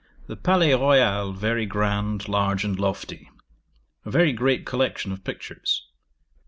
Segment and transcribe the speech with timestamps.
[0.25, 3.29] The Palais Royal very grand, large, and lofty.
[4.03, 5.85] A very great collection of pictures.